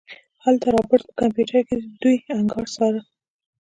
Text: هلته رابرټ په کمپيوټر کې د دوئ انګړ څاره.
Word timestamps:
هلته 0.43 0.67
رابرټ 0.75 1.03
په 1.07 1.13
کمپيوټر 1.21 1.57
کې 1.67 1.75
د 1.79 1.83
دوئ 2.01 2.17
انګړ 2.37 2.65
څاره. 2.75 3.01